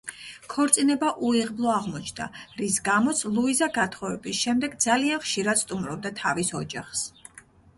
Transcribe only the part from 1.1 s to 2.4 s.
უიღბლო აღმოჩნდა,